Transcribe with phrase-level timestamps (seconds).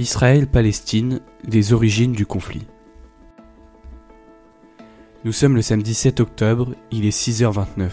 [0.00, 2.68] Israël-Palestine, les origines du conflit.
[5.24, 7.90] Nous sommes le samedi 7 octobre, il est 6h29.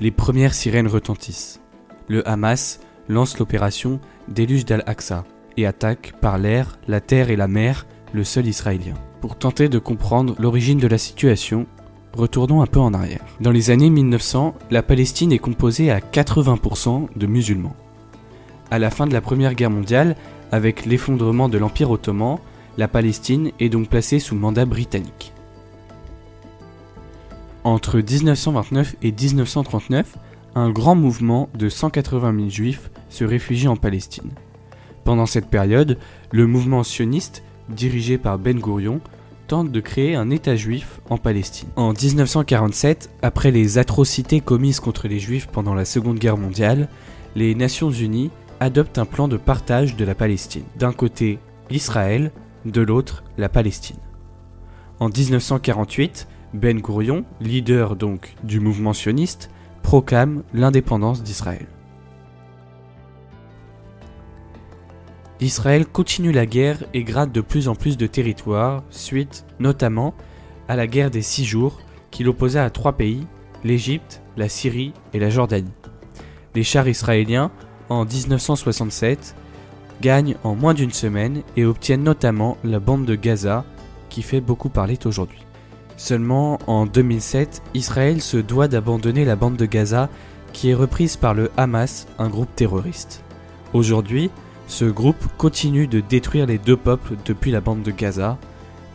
[0.00, 1.60] Les premières sirènes retentissent.
[2.08, 2.80] Le Hamas
[3.10, 5.24] lance l'opération Déluge d'Al-Aqsa
[5.58, 8.94] et attaque par l'air, la terre et la mer le sol israélien.
[9.20, 11.66] Pour tenter de comprendre l'origine de la situation,
[12.14, 13.24] retournons un peu en arrière.
[13.42, 17.76] Dans les années 1900, la Palestine est composée à 80% de musulmans.
[18.74, 20.16] À la fin de la Première Guerre mondiale,
[20.50, 22.40] avec l'effondrement de l'Empire ottoman,
[22.76, 25.32] la Palestine est donc placée sous mandat britannique.
[27.62, 30.18] Entre 1929 et 1939,
[30.56, 34.32] un grand mouvement de 180 000 juifs se réfugie en Palestine.
[35.04, 35.96] Pendant cette période,
[36.32, 39.00] le mouvement sioniste, dirigé par Ben Gurion,
[39.46, 41.68] tente de créer un État juif en Palestine.
[41.76, 46.88] En 1947, après les atrocités commises contre les juifs pendant la Seconde Guerre mondiale,
[47.36, 50.64] les Nations Unies adoptent un plan de partage de la Palestine.
[50.76, 51.38] D'un côté,
[51.70, 52.32] Israël,
[52.64, 53.98] de l'autre, la Palestine.
[55.00, 59.50] En 1948, Ben Gurion, leader donc du mouvement sioniste,
[59.82, 61.66] proclame l'indépendance d'Israël.
[65.40, 70.14] Israël continue la guerre et gratte de plus en plus de territoires, suite notamment
[70.68, 73.26] à la guerre des six jours qui l'opposa à trois pays,
[73.64, 75.70] l'Égypte, la Syrie et la Jordanie.
[76.54, 77.50] Les chars israéliens
[77.88, 79.34] en 1967
[80.00, 83.64] gagnent en moins d'une semaine et obtiennent notamment la bande de Gaza
[84.08, 85.44] qui fait beaucoup parler aujourd'hui.
[85.96, 90.08] Seulement en 2007, Israël se doit d'abandonner la bande de Gaza
[90.52, 93.22] qui est reprise par le Hamas, un groupe terroriste.
[93.72, 94.30] Aujourd'hui,
[94.66, 98.38] ce groupe continue de détruire les deux peuples depuis la bande de Gaza.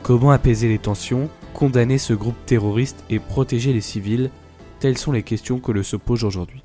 [0.04, 4.32] Comment apaiser les tensions, condamner ce groupe terroriste et protéger les civils?
[4.80, 6.64] Telles sont les questions que le se pose aujourd'hui.